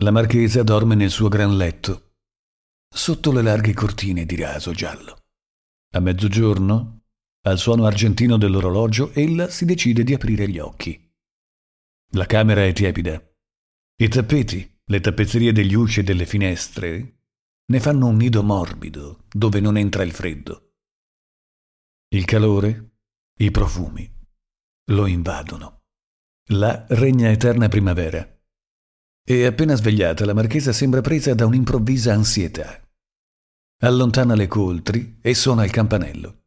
La 0.00 0.10
marchesa 0.10 0.62
dorme 0.62 0.94
nel 0.94 1.08
suo 1.08 1.28
gran 1.28 1.56
letto, 1.56 2.16
sotto 2.86 3.32
le 3.32 3.40
larghe 3.40 3.72
cortine 3.72 4.26
di 4.26 4.36
raso 4.36 4.72
giallo. 4.72 5.24
A 5.94 6.00
mezzogiorno, 6.00 7.04
al 7.46 7.56
suono 7.56 7.86
argentino 7.86 8.36
dell'orologio, 8.36 9.12
ella 9.14 9.48
si 9.48 9.64
decide 9.64 10.04
di 10.04 10.12
aprire 10.12 10.50
gli 10.50 10.58
occhi. 10.58 11.02
La 12.10 12.26
camera 12.26 12.62
è 12.66 12.74
tiepida. 12.74 13.22
I 13.96 14.08
tappeti, 14.08 14.80
le 14.84 15.00
tappezzerie 15.00 15.52
degli 15.52 15.72
usci 15.72 16.00
e 16.00 16.02
delle 16.02 16.26
finestre 16.26 17.20
ne 17.64 17.80
fanno 17.80 18.08
un 18.08 18.16
nido 18.16 18.42
morbido 18.42 19.24
dove 19.30 19.60
non 19.60 19.78
entra 19.78 20.02
il 20.02 20.12
freddo. 20.12 20.74
Il 22.08 22.26
calore, 22.26 22.98
i 23.38 23.50
profumi, 23.50 24.06
lo 24.90 25.06
invadono. 25.06 25.84
Là 26.50 26.84
regna 26.90 27.30
eterna 27.30 27.68
primavera. 27.68 28.35
E 29.28 29.44
appena 29.44 29.74
svegliata, 29.74 30.24
la 30.24 30.34
marchesa 30.34 30.72
sembra 30.72 31.00
presa 31.00 31.34
da 31.34 31.46
un'improvvisa 31.46 32.12
ansietà. 32.12 32.80
Allontana 33.78 34.36
le 34.36 34.46
coltri 34.46 35.18
e 35.20 35.34
suona 35.34 35.64
il 35.64 35.72
campanello. 35.72 36.44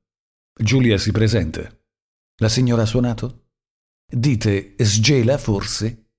Giulia 0.54 0.98
si 0.98 1.12
presenta. 1.12 1.70
La 2.38 2.48
signora 2.48 2.84
ha 2.84 2.86
suonato? 2.86 3.50
Dite 4.10 4.76
sgela 4.78 5.38
forse? 5.38 6.12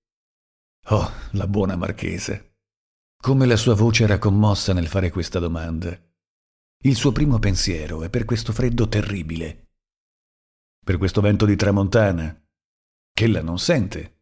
Oh, 0.88 1.10
la 1.30 1.46
buona 1.46 1.76
marchesa. 1.76 2.38
Come 3.16 3.46
la 3.46 3.56
sua 3.56 3.74
voce 3.74 4.04
era 4.04 4.18
commossa 4.18 4.74
nel 4.74 4.86
fare 4.86 5.08
questa 5.08 5.38
domanda. 5.38 5.98
Il 6.82 6.94
suo 6.94 7.10
primo 7.10 7.38
pensiero 7.38 8.02
è 8.02 8.10
per 8.10 8.26
questo 8.26 8.52
freddo 8.52 8.86
terribile. 8.86 9.70
Per 10.84 10.98
questo 10.98 11.22
vento 11.22 11.46
di 11.46 11.56
tramontana, 11.56 12.38
che 13.14 13.24
ella 13.24 13.40
non 13.40 13.58
sente 13.58 14.19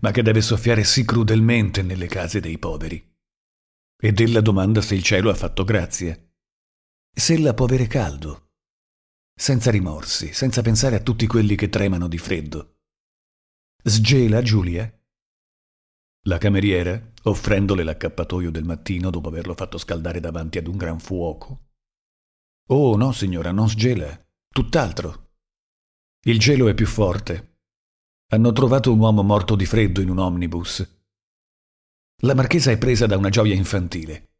ma 0.00 0.10
che 0.10 0.22
deve 0.22 0.40
soffiare 0.40 0.84
sì 0.84 1.04
crudelmente 1.04 1.82
nelle 1.82 2.06
case 2.06 2.40
dei 2.40 2.58
poveri. 2.58 3.06
Ed 4.02 4.20
ella 4.20 4.40
domanda 4.40 4.80
se 4.80 4.94
il 4.94 5.02
cielo 5.02 5.30
ha 5.30 5.34
fatto 5.34 5.64
grazia. 5.64 6.18
Se 7.12 7.34
ella 7.34 7.54
può 7.54 7.66
avere 7.66 7.86
caldo, 7.86 8.50
senza 9.34 9.70
rimorsi, 9.70 10.32
senza 10.32 10.62
pensare 10.62 10.96
a 10.96 11.00
tutti 11.00 11.26
quelli 11.26 11.54
che 11.54 11.68
tremano 11.68 12.08
di 12.08 12.18
freddo. 12.18 12.80
Sgela 13.82 14.42
Giulia? 14.42 14.90
La 16.24 16.38
cameriera, 16.38 17.12
offrendole 17.22 17.82
l'accappatoio 17.82 18.50
del 18.50 18.64
mattino 18.64 19.10
dopo 19.10 19.28
averlo 19.28 19.54
fatto 19.54 19.78
scaldare 19.78 20.20
davanti 20.20 20.58
ad 20.58 20.66
un 20.66 20.76
gran 20.76 21.00
fuoco. 21.00 21.68
Oh 22.68 22.96
no, 22.96 23.12
signora, 23.12 23.50
non 23.50 23.68
sgela, 23.68 24.22
tutt'altro. 24.48 25.32
Il 26.24 26.38
gelo 26.38 26.68
è 26.68 26.74
più 26.74 26.86
forte, 26.86 27.49
hanno 28.32 28.52
trovato 28.52 28.92
un 28.92 28.98
uomo 29.00 29.22
morto 29.22 29.56
di 29.56 29.66
freddo 29.66 30.00
in 30.00 30.08
un 30.08 30.18
omnibus. 30.18 30.98
La 32.22 32.34
marchesa 32.34 32.70
è 32.70 32.78
presa 32.78 33.06
da 33.06 33.16
una 33.16 33.28
gioia 33.28 33.54
infantile. 33.54 34.34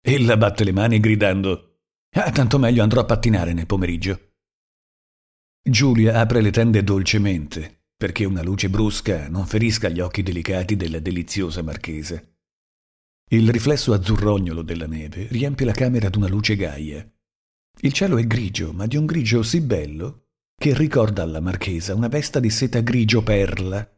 Ella 0.00 0.36
batte 0.36 0.64
le 0.64 0.72
mani 0.72 1.00
gridando 1.00 1.66
Ah, 2.12 2.32
tanto 2.32 2.58
meglio 2.58 2.82
andrò 2.82 3.02
a 3.02 3.04
pattinare 3.04 3.52
nel 3.52 3.66
pomeriggio. 3.66 4.32
Giulia 5.62 6.18
apre 6.18 6.40
le 6.40 6.50
tende 6.50 6.82
dolcemente, 6.82 7.84
perché 7.96 8.24
una 8.24 8.42
luce 8.42 8.68
brusca 8.70 9.28
non 9.28 9.46
ferisca 9.46 9.88
gli 9.88 10.00
occhi 10.00 10.22
delicati 10.22 10.74
della 10.74 10.98
deliziosa 10.98 11.62
marchesa. 11.62 12.20
Il 13.32 13.50
riflesso 13.50 13.92
azzurrognolo 13.92 14.62
della 14.62 14.86
neve 14.86 15.28
riempie 15.30 15.66
la 15.66 15.72
camera 15.72 16.08
d'una 16.08 16.26
luce 16.26 16.56
gaia. 16.56 17.08
Il 17.82 17.92
cielo 17.92 18.16
è 18.16 18.26
grigio, 18.26 18.72
ma 18.72 18.86
di 18.86 18.96
un 18.96 19.06
grigio 19.06 19.42
sì 19.42 19.60
bello 19.60 20.29
che 20.60 20.74
ricorda 20.74 21.22
alla 21.22 21.40
marchesa 21.40 21.94
una 21.94 22.08
vesta 22.08 22.38
di 22.38 22.50
seta 22.50 22.80
grigio 22.80 23.22
perla 23.22 23.90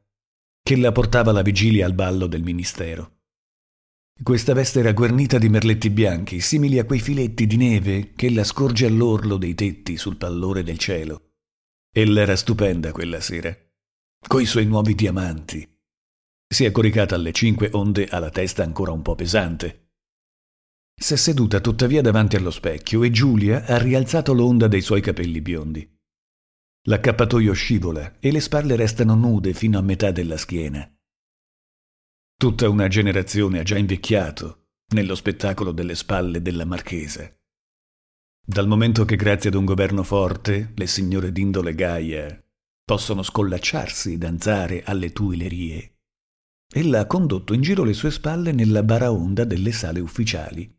che 0.63 0.77
la 0.77 0.93
portava 0.93 1.31
alla 1.31 1.43
vigilia 1.43 1.85
al 1.85 1.93
ballo 1.93 2.29
del 2.29 2.45
ministero. 2.45 3.23
Questa 4.23 4.55
veste 4.55 4.79
era 4.79 4.93
guarnita 4.93 5.39
di 5.39 5.49
merletti 5.49 5.91
bianchi, 5.91 6.39
simili 6.39 6.79
a 6.79 6.85
quei 6.85 7.01
filetti 7.01 7.49
di 7.49 7.57
neve 7.57 8.13
che 8.15 8.31
la 8.31 8.45
scorge 8.45 8.87
all'orlo 8.87 9.39
dei 9.39 9.57
tetti 9.57 9.97
sul 9.97 10.17
pallore 10.17 10.63
del 10.63 10.79
cielo. 10.79 11.33
Ella 11.93 12.21
era 12.21 12.37
stupenda 12.37 12.93
quella 12.93 13.21
sera, 13.21 13.53
coi 14.25 14.47
suoi 14.47 14.65
nuovi 14.65 14.95
diamanti. 14.95 15.69
Si 16.47 16.65
è 16.65 16.71
coricata 16.71 17.17
alle 17.17 17.33
cinque 17.33 17.71
onde 17.73 18.07
alla 18.07 18.31
testa 18.31 18.63
ancora 18.63 18.93
un 18.93 19.03
po' 19.03 19.17
pesante. 19.17 19.95
S'è 20.95 21.17
seduta 21.17 21.59
tuttavia 21.59 22.03
davanti 22.03 22.37
allo 22.37 22.53
specchio 22.53 23.03
e 23.03 23.11
Giulia 23.11 23.65
ha 23.65 23.79
rialzato 23.79 24.33
l'onda 24.33 24.69
dei 24.69 24.81
suoi 24.81 25.01
capelli 25.01 25.41
biondi. 25.41 25.92
L'accappatoio 26.87 27.53
scivola 27.53 28.19
e 28.19 28.33
le 28.33 28.41
spalle 28.41 28.75
restano 28.77 29.15
nude 29.15 29.55
fino 29.55 29.79
a 29.79 29.83
metà 29.83 30.11
della 30.11 30.37
schiena. 30.37 30.91
Tutta 32.37 32.69
una 32.69 32.89
generazione 32.89 33.61
ha 33.61 33.63
già 33.63 33.79
invecchiato 33.79 34.67
nello 34.95 35.15
spettacolo 35.15 35.71
delle 35.71 35.95
spalle 35.95 36.43
della 36.43 36.65
marchesa. 36.65 37.33
Dal 38.45 38.67
momento 38.67 39.05
che 39.05 39.15
grazie 39.15 39.51
ad 39.51 39.55
un 39.55 39.65
governo 39.65 40.03
forte 40.03 40.73
le 40.75 40.87
signore 40.89 41.31
d'indole 41.31 41.75
gaia 41.75 42.45
possono 42.85 43.23
scollacciarsi, 43.23 44.19
danzare 44.19 44.83
alle 44.83 45.13
tuilerie, 45.13 45.93
ella 46.75 47.01
ha 47.01 47.07
condotto 47.07 47.53
in 47.53 47.61
giro 47.61 47.85
le 47.85 47.93
sue 47.93 48.11
spalle 48.11 48.51
nella 48.51 48.83
baraonda 48.83 49.45
delle 49.45 49.73
sale 49.73 50.01
ufficiali, 50.01 50.75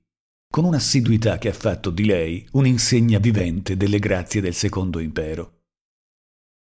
con 0.51 0.65
un'assiduità 0.65 1.37
che 1.37 1.49
ha 1.49 1.53
fatto 1.53 1.91
di 1.91 2.05
lei 2.05 2.47
un'insegna 2.53 3.19
vivente 3.19 3.77
delle 3.77 3.99
grazie 3.99 4.41
del 4.41 4.55
secondo 4.55 4.97
impero. 4.97 5.52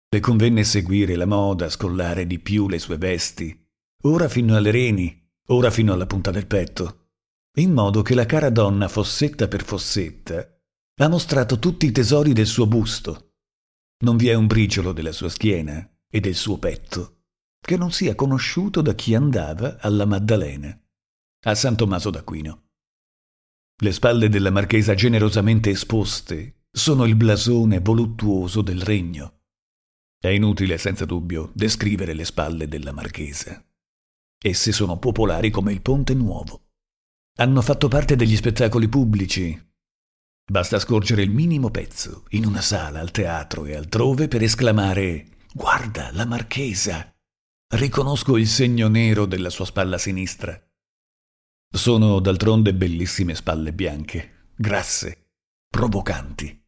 Le 0.09 0.21
convenne 0.21 0.63
seguire 0.63 1.15
la 1.15 1.25
moda, 1.25 1.69
scollare 1.69 2.25
di 2.25 2.39
più 2.39 2.69
le 2.69 2.79
sue 2.79 2.97
vesti, 2.97 3.67
ora 4.03 4.29
fino 4.29 4.55
alle 4.55 4.71
reni, 4.71 5.29
ora 5.47 5.69
fino 5.69 5.91
alla 5.91 6.05
punta 6.05 6.31
del 6.31 6.47
petto, 6.47 7.09
in 7.57 7.73
modo 7.73 8.01
che 8.03 8.15
la 8.15 8.25
cara 8.25 8.49
donna, 8.49 8.87
fossetta 8.87 9.49
per 9.49 9.65
fossetta, 9.65 10.47
ha 10.99 11.07
mostrato 11.09 11.59
tutti 11.59 11.87
i 11.87 11.91
tesori 11.91 12.31
del 12.31 12.47
suo 12.47 12.67
busto. 12.67 13.33
Non 14.05 14.15
vi 14.15 14.29
è 14.29 14.33
un 14.33 14.47
briciolo 14.47 14.93
della 14.93 15.11
sua 15.11 15.27
schiena 15.27 15.89
e 16.09 16.19
del 16.21 16.35
suo 16.35 16.57
petto 16.57 17.15
che 17.59 17.75
non 17.75 17.91
sia 17.91 18.15
conosciuto 18.15 18.81
da 18.81 18.93
chi 18.93 19.13
andava 19.13 19.77
alla 19.81 20.05
Maddalena, 20.05 20.79
a 21.47 21.55
San 21.55 21.75
Tommaso 21.75 22.09
d'Aquino. 22.11 22.69
Le 23.81 23.91
spalle 23.91 24.29
della 24.29 24.51
marchesa 24.51 24.95
generosamente 24.95 25.71
esposte 25.71 26.67
sono 26.71 27.03
il 27.03 27.15
blasone 27.15 27.81
voluttuoso 27.81 28.61
del 28.61 28.81
regno 28.81 29.36
è 30.19 30.29
inutile, 30.29 30.77
senza 30.77 31.05
dubbio, 31.05 31.51
descrivere 31.53 32.13
le 32.13 32.25
spalle 32.25 32.67
della 32.67 32.91
marchesa. 32.91 33.63
Esse 34.39 34.71
sono 34.71 34.97
popolari 34.97 35.49
come 35.49 35.71
il 35.71 35.81
Ponte 35.81 36.13
Nuovo. 36.13 36.69
Hanno 37.39 37.61
fatto 37.61 37.87
parte 37.87 38.15
degli 38.15 38.35
spettacoli 38.35 38.87
pubblici. 38.87 39.65
Basta 40.49 40.79
scorgere 40.79 41.21
il 41.21 41.29
minimo 41.29 41.69
pezzo 41.69 42.25
in 42.29 42.45
una 42.45 42.61
sala, 42.61 42.99
al 42.99 43.11
teatro 43.11 43.65
e 43.65 43.75
altrove 43.75 44.27
per 44.27 44.41
esclamare 44.41 45.37
Guarda 45.53 46.11
la 46.13 46.25
marchesa! 46.25 47.11
Riconosco 47.69 48.37
il 48.37 48.47
segno 48.47 48.87
nero 48.87 49.25
della 49.25 49.49
sua 49.49 49.65
spalla 49.65 49.97
sinistra. 49.97 50.55
Sono 51.69 52.19
d'altronde 52.19 52.73
bellissime 52.73 53.35
spalle 53.35 53.73
bianche, 53.73 54.51
grasse, 54.55 55.31
provocanti. 55.67 56.66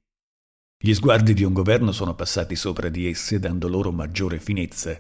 Gli 0.81 0.93
sguardi 0.93 1.33
di 1.33 1.43
un 1.43 1.51
governo 1.51 1.91
sono 1.91 2.15
passati 2.15 2.55
sopra 2.55 2.87
di 2.87 3.05
esse 3.05 3.37
dando 3.37 3.67
loro 3.67 3.91
maggiore 3.91 4.39
finezza, 4.39 4.97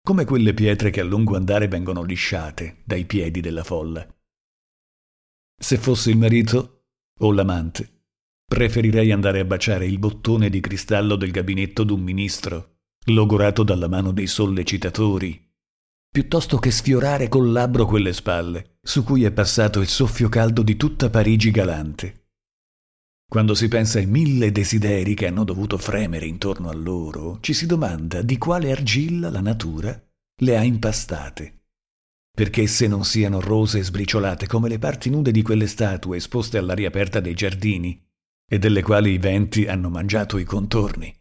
come 0.00 0.24
quelle 0.24 0.54
pietre 0.54 0.90
che 0.90 1.00
a 1.00 1.04
lungo 1.04 1.34
andare 1.34 1.66
vengono 1.66 2.04
lisciate 2.04 2.82
dai 2.84 3.04
piedi 3.06 3.40
della 3.40 3.64
folla. 3.64 4.06
Se 5.60 5.78
fossi 5.78 6.10
il 6.10 6.16
marito 6.16 6.84
o 7.18 7.32
l'amante, 7.32 8.04
preferirei 8.46 9.10
andare 9.10 9.40
a 9.40 9.44
baciare 9.44 9.84
il 9.84 9.98
bottone 9.98 10.48
di 10.48 10.60
cristallo 10.60 11.16
del 11.16 11.32
gabinetto 11.32 11.82
d'un 11.82 12.00
ministro, 12.00 12.76
logorato 13.06 13.64
dalla 13.64 13.88
mano 13.88 14.12
dei 14.12 14.28
sollecitatori, 14.28 15.44
piuttosto 16.08 16.58
che 16.58 16.70
sfiorare 16.70 17.28
col 17.28 17.50
labbro 17.50 17.84
quelle 17.84 18.12
spalle, 18.12 18.78
su 18.80 19.02
cui 19.02 19.24
è 19.24 19.32
passato 19.32 19.80
il 19.80 19.88
soffio 19.88 20.28
caldo 20.28 20.62
di 20.62 20.76
tutta 20.76 21.10
Parigi 21.10 21.50
galante. 21.50 22.19
Quando 23.30 23.54
si 23.54 23.68
pensa 23.68 24.00
ai 24.00 24.06
mille 24.06 24.50
desideri 24.50 25.14
che 25.14 25.28
hanno 25.28 25.44
dovuto 25.44 25.78
fremere 25.78 26.26
intorno 26.26 26.68
a 26.68 26.74
loro, 26.74 27.38
ci 27.40 27.54
si 27.54 27.64
domanda 27.64 28.22
di 28.22 28.36
quale 28.38 28.72
argilla 28.72 29.30
la 29.30 29.40
natura 29.40 29.96
le 30.42 30.58
ha 30.58 30.64
impastate. 30.64 31.66
Perché 32.28 32.62
esse 32.62 32.88
non 32.88 33.04
siano 33.04 33.38
rose 33.38 33.78
e 33.78 33.84
sbriciolate 33.84 34.48
come 34.48 34.68
le 34.68 34.80
parti 34.80 35.10
nude 35.10 35.30
di 35.30 35.42
quelle 35.42 35.68
statue 35.68 36.16
esposte 36.16 36.58
all'aria 36.58 36.88
aperta 36.88 37.20
dei 37.20 37.34
giardini 37.34 38.04
e 38.50 38.58
delle 38.58 38.82
quali 38.82 39.12
i 39.12 39.18
venti 39.18 39.64
hanno 39.68 39.90
mangiato 39.90 40.36
i 40.36 40.42
contorni. 40.42 41.16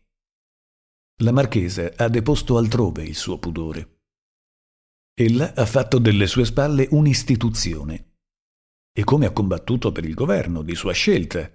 La 1.22 1.32
marchesa 1.32 1.92
ha 1.96 2.10
deposto 2.10 2.58
altrove 2.58 3.04
il 3.04 3.16
suo 3.16 3.38
pudore. 3.38 4.00
Ella 5.14 5.54
ha 5.54 5.66
fatto 5.68 6.00
delle 6.00 6.26
sue 6.26 6.46
spalle 6.46 6.88
un'istituzione. 6.90 8.14
E 8.92 9.04
come 9.04 9.28
ha 9.28 9.32
combattuto 9.32 9.92
per 9.92 10.06
il 10.06 10.16
governo 10.16 10.64
di 10.64 10.74
sua 10.74 10.94
scelta, 10.94 11.54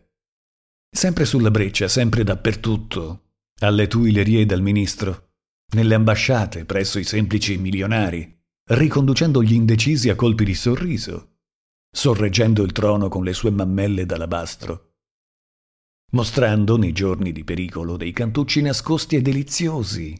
Sempre 0.96 1.25
sulla 1.25 1.50
breccia, 1.50 1.88
sempre 1.88 2.23
dappertutto, 2.23 3.32
alle 3.62 3.88
tuilerie 3.88 4.46
dal 4.46 4.62
ministro, 4.62 5.32
nelle 5.75 5.96
ambasciate 5.96 6.64
presso 6.67 7.00
i 7.00 7.05
semplici 7.05 7.58
milionari, 7.58 8.41
riconducendo 8.70 9.43
gli 9.43 9.55
indecisi 9.55 10.08
a 10.08 10.14
colpi 10.14 10.44
di 10.44 10.55
sorriso, 10.55 11.38
sorreggendo 11.91 12.62
il 12.62 12.70
trono 12.70 13.08
con 13.08 13.25
le 13.25 13.32
sue 13.32 13.50
mammelle 13.50 14.06
d'alabastro, 14.06 14.93
mostrando 16.12 16.76
nei 16.76 16.93
giorni 16.93 17.32
di 17.32 17.43
pericolo 17.43 17.97
dei 17.97 18.12
cantucci 18.12 18.62
nascosti 18.62 19.17
e 19.17 19.20
deliziosi, 19.20 20.14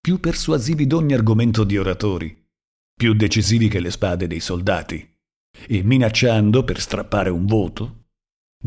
più 0.00 0.18
persuasivi 0.18 0.88
d'ogni 0.88 1.14
argomento 1.14 1.62
di 1.62 1.78
oratori, 1.78 2.46
più 2.92 3.14
decisivi 3.14 3.68
che 3.68 3.78
le 3.78 3.92
spade 3.92 4.26
dei 4.26 4.40
soldati, 4.40 5.08
e 5.68 5.82
minacciando, 5.84 6.64
per 6.64 6.80
strappare 6.80 7.30
un 7.30 7.46
voto, 7.46 8.05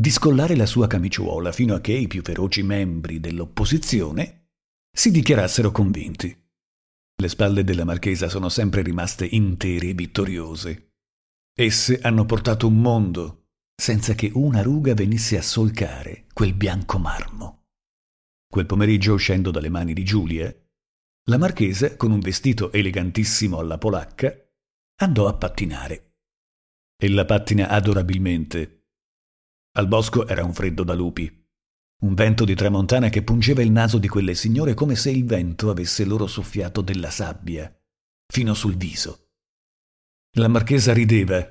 di 0.00 0.10
scollare 0.10 0.56
la 0.56 0.64
sua 0.64 0.86
camiciuola 0.86 1.52
fino 1.52 1.74
a 1.74 1.80
che 1.82 1.92
i 1.92 2.06
più 2.06 2.22
feroci 2.22 2.62
membri 2.62 3.20
dell'opposizione 3.20 4.52
si 4.90 5.10
dichiarassero 5.10 5.70
convinti. 5.72 6.34
Le 7.20 7.28
spalle 7.28 7.64
della 7.64 7.84
marchesa 7.84 8.30
sono 8.30 8.48
sempre 8.48 8.80
rimaste 8.80 9.26
intere 9.26 9.88
e 9.88 9.92
vittoriose. 9.92 10.92
Esse 11.54 12.00
hanno 12.00 12.24
portato 12.24 12.66
un 12.66 12.80
mondo 12.80 13.48
senza 13.76 14.14
che 14.14 14.30
una 14.32 14.62
ruga 14.62 14.94
venisse 14.94 15.36
a 15.36 15.42
solcare 15.42 16.24
quel 16.32 16.54
bianco 16.54 16.96
marmo. 16.96 17.64
Quel 18.50 18.64
pomeriggio, 18.64 19.12
uscendo 19.12 19.50
dalle 19.50 19.68
mani 19.68 19.92
di 19.92 20.02
Giulia, 20.02 20.50
la 21.28 21.36
marchesa, 21.36 21.98
con 21.98 22.10
un 22.10 22.20
vestito 22.20 22.72
elegantissimo 22.72 23.58
alla 23.58 23.76
polacca, 23.76 24.34
andò 25.02 25.28
a 25.28 25.34
pattinare. 25.34 26.14
Ella 26.96 27.26
pattina 27.26 27.68
adorabilmente 27.68 28.79
al 29.72 29.86
bosco 29.86 30.26
era 30.26 30.44
un 30.44 30.52
freddo 30.52 30.82
da 30.82 30.94
lupi. 30.94 31.30
Un 32.02 32.14
vento 32.14 32.44
di 32.44 32.54
tramontana 32.54 33.08
che 33.08 33.22
pungeva 33.22 33.62
il 33.62 33.70
naso 33.70 33.98
di 33.98 34.08
quelle 34.08 34.34
signore 34.34 34.74
come 34.74 34.96
se 34.96 35.10
il 35.10 35.24
vento 35.24 35.70
avesse 35.70 36.04
loro 36.04 36.26
soffiato 36.26 36.80
della 36.80 37.10
sabbia, 37.10 37.72
fino 38.26 38.54
sul 38.54 38.76
viso. 38.76 39.32
La 40.36 40.48
marchesa 40.48 40.92
rideva, 40.92 41.46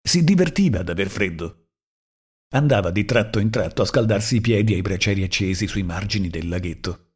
si 0.00 0.24
divertiva 0.24 0.80
ad 0.80 0.88
aver 0.88 1.08
freddo. 1.08 1.70
Andava 2.54 2.90
di 2.90 3.04
tratto 3.04 3.38
in 3.38 3.50
tratto 3.50 3.82
a 3.82 3.86
scaldarsi 3.86 4.36
i 4.36 4.40
piedi 4.40 4.74
ai 4.74 4.82
bracieri 4.82 5.22
accesi 5.22 5.66
sui 5.66 5.82
margini 5.82 6.28
del 6.28 6.48
laghetto. 6.48 7.12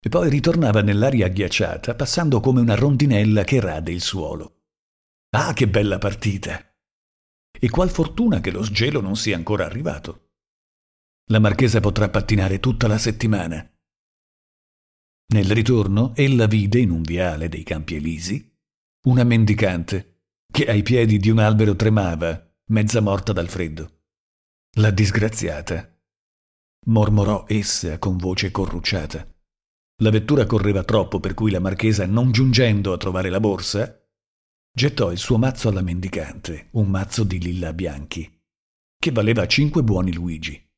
E 0.00 0.08
poi 0.08 0.28
ritornava 0.28 0.82
nell'aria 0.82 1.26
agghiacciata, 1.26 1.94
passando 1.94 2.40
come 2.40 2.60
una 2.60 2.74
rondinella 2.74 3.44
che 3.44 3.60
rade 3.60 3.92
il 3.92 4.00
suolo. 4.00 4.62
Ah, 5.30 5.52
che 5.52 5.68
bella 5.68 5.98
partita! 5.98 6.71
E 7.64 7.70
qual 7.70 7.90
fortuna 7.90 8.40
che 8.40 8.50
lo 8.50 8.64
sgelo 8.64 9.00
non 9.00 9.14
sia 9.14 9.36
ancora 9.36 9.64
arrivato. 9.64 10.30
La 11.30 11.38
marchesa 11.38 11.78
potrà 11.78 12.08
pattinare 12.08 12.58
tutta 12.58 12.88
la 12.88 12.98
settimana. 12.98 13.64
Nel 15.28 15.48
ritorno, 15.48 16.12
ella 16.16 16.46
vide 16.46 16.80
in 16.80 16.90
un 16.90 17.02
viale 17.02 17.48
dei 17.48 17.62
Campi 17.62 17.94
Elisi 17.94 18.52
una 19.04 19.22
mendicante 19.22 20.24
che 20.52 20.66
ai 20.66 20.82
piedi 20.82 21.18
di 21.18 21.30
un 21.30 21.38
albero 21.38 21.76
tremava, 21.76 22.52
mezza 22.70 23.00
morta 23.00 23.32
dal 23.32 23.48
freddo. 23.48 24.00
La 24.78 24.90
disgraziata. 24.90 25.88
mormorò 26.86 27.44
essa 27.46 27.98
con 27.98 28.16
voce 28.16 28.50
corrucciata. 28.50 29.24
La 30.02 30.10
vettura 30.10 30.46
correva 30.46 30.82
troppo 30.82 31.20
per 31.20 31.34
cui 31.34 31.52
la 31.52 31.60
marchesa, 31.60 32.06
non 32.06 32.32
giungendo 32.32 32.92
a 32.92 32.96
trovare 32.96 33.30
la 33.30 33.38
borsa, 33.38 34.01
Gettò 34.74 35.12
il 35.12 35.18
suo 35.18 35.36
mazzo 35.36 35.68
alla 35.68 35.82
mendicante, 35.82 36.68
un 36.72 36.88
mazzo 36.88 37.24
di 37.24 37.38
lilla 37.38 37.74
bianchi, 37.74 38.40
che 38.98 39.10
valeva 39.10 39.46
cinque 39.46 39.82
buoni 39.82 40.14
Luigi. 40.14 40.71